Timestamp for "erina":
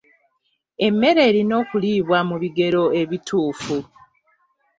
1.29-1.53